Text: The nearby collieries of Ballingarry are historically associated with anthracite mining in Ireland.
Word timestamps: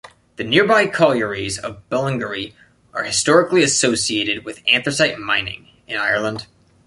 The 0.37 0.43
nearby 0.43 0.87
collieries 0.87 1.59
of 1.59 1.87
Ballingarry 1.91 2.53
are 2.91 3.03
historically 3.03 3.61
associated 3.61 4.43
with 4.43 4.63
anthracite 4.67 5.19
mining 5.19 5.67
in 5.85 5.95
Ireland. 5.97 6.47